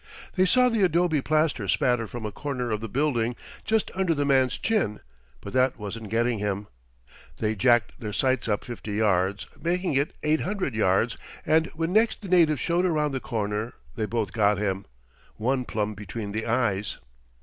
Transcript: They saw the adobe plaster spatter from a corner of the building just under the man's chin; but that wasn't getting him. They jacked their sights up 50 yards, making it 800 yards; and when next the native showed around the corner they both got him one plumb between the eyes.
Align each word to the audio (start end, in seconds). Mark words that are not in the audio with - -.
They 0.33 0.47
saw 0.47 0.67
the 0.67 0.81
adobe 0.81 1.21
plaster 1.21 1.67
spatter 1.67 2.07
from 2.07 2.25
a 2.25 2.31
corner 2.31 2.71
of 2.71 2.81
the 2.81 2.89
building 2.89 3.35
just 3.63 3.91
under 3.93 4.15
the 4.15 4.25
man's 4.25 4.57
chin; 4.57 5.01
but 5.41 5.53
that 5.53 5.77
wasn't 5.77 6.09
getting 6.09 6.39
him. 6.39 6.65
They 7.37 7.53
jacked 7.53 7.99
their 7.99 8.11
sights 8.11 8.47
up 8.47 8.63
50 8.65 8.93
yards, 8.93 9.45
making 9.61 9.93
it 9.93 10.15
800 10.23 10.73
yards; 10.73 11.17
and 11.45 11.67
when 11.75 11.93
next 11.93 12.21
the 12.21 12.29
native 12.29 12.59
showed 12.59 12.85
around 12.87 13.11
the 13.11 13.19
corner 13.19 13.73
they 13.93 14.07
both 14.07 14.33
got 14.33 14.57
him 14.57 14.87
one 15.35 15.65
plumb 15.65 15.93
between 15.93 16.31
the 16.31 16.47
eyes. 16.47 16.97